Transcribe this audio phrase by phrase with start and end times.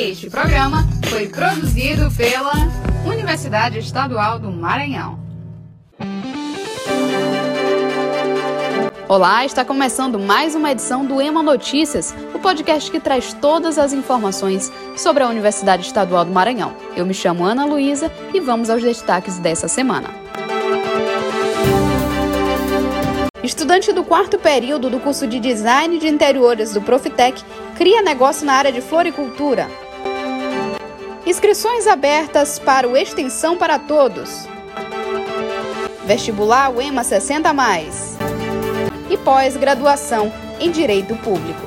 [0.00, 2.52] Este programa foi produzido pela
[3.04, 5.18] Universidade Estadual do Maranhão.
[9.08, 13.92] Olá, está começando mais uma edição do EMA Notícias, o podcast que traz todas as
[13.92, 16.76] informações sobre a Universidade Estadual do Maranhão.
[16.94, 20.10] Eu me chamo Ana Luísa e vamos aos destaques dessa semana.
[23.42, 27.42] Estudante do quarto período do curso de Design de Interiores do Profitec
[27.76, 29.68] cria negócio na área de floricultura.
[31.28, 34.48] Inscrições abertas para o Extensão para Todos.
[36.06, 38.16] Vestibular UEMA 60 mais.
[39.10, 41.60] E pós-graduação em Direito Público.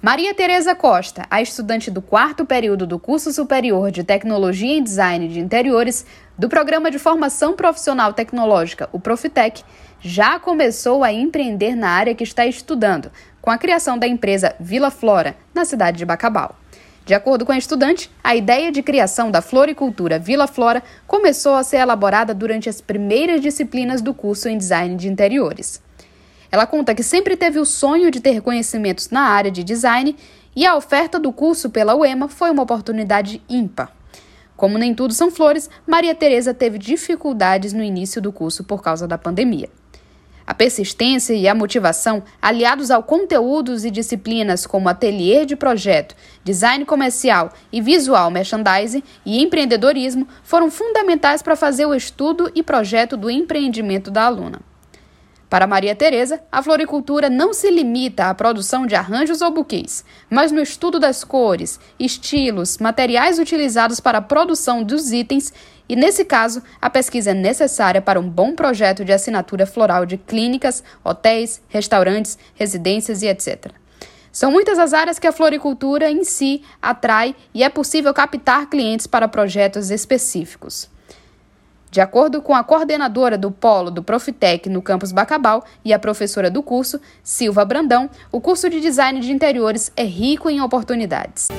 [0.00, 5.28] Maria Tereza Costa, a estudante do quarto período do curso superior de Tecnologia em Design
[5.28, 6.06] de Interiores
[6.38, 9.62] do Programa de Formação Profissional Tecnológica, o Profitec,
[10.00, 13.12] já começou a empreender na área que está estudando,
[13.42, 16.56] com a criação da empresa Vila Flora, na cidade de Bacabal.
[17.04, 21.62] De acordo com a estudante, a ideia de criação da floricultura Vila Flora começou a
[21.62, 25.82] ser elaborada durante as primeiras disciplinas do curso em Design de Interiores.
[26.50, 30.16] Ela conta que sempre teve o sonho de ter conhecimentos na área de design
[30.56, 33.92] e a oferta do curso pela UEMA foi uma oportunidade ímpar.
[34.56, 39.06] Como nem tudo são flores, Maria Tereza teve dificuldades no início do curso por causa
[39.06, 39.68] da pandemia.
[40.46, 46.84] A persistência e a motivação, aliados ao conteúdos e disciplinas como ateliê de projeto, design
[46.84, 53.30] comercial e visual merchandising e empreendedorismo, foram fundamentais para fazer o estudo e projeto do
[53.30, 54.60] empreendimento da aluna.
[55.48, 60.50] Para Maria Tereza, a floricultura não se limita à produção de arranjos ou buquês, mas
[60.50, 65.52] no estudo das cores, estilos, materiais utilizados para a produção dos itens
[65.88, 70.16] e, nesse caso, a pesquisa é necessária para um bom projeto de assinatura floral de
[70.16, 73.72] clínicas, hotéis, restaurantes, residências e etc.
[74.32, 79.06] São muitas as áreas que a floricultura em si atrai e é possível captar clientes
[79.06, 80.92] para projetos específicos.
[81.94, 86.50] De acordo com a coordenadora do polo do Profitec no campus Bacabal e a professora
[86.50, 91.50] do curso, Silva Brandão, o curso de design de interiores é rico em oportunidades.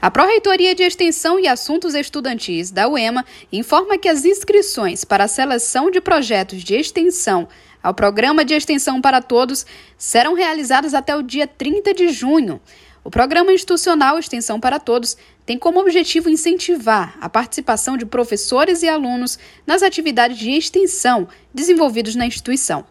[0.00, 5.28] A Pró-Reitoria de Extensão e Assuntos Estudantis da UEMA informa que as inscrições para a
[5.28, 7.48] seleção de projetos de extensão
[7.82, 9.66] ao Programa de Extensão para Todos
[9.98, 12.58] serão realizadas até o dia 30 de junho.
[13.02, 15.16] O Programa Institucional Extensão para Todos
[15.46, 22.14] tem como objetivo incentivar a participação de professores e alunos nas atividades de extensão desenvolvidas
[22.14, 22.84] na instituição.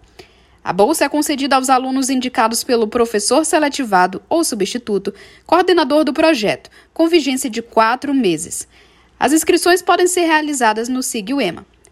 [0.63, 5.13] A bolsa é concedida aos alunos indicados pelo professor seletivado ou substituto,
[5.45, 8.67] coordenador do projeto, com vigência de quatro meses.
[9.19, 11.33] As inscrições podem ser realizadas no SIG.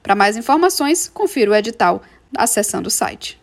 [0.02, 2.02] Para mais informações, confira o edital
[2.36, 3.40] acessando o site.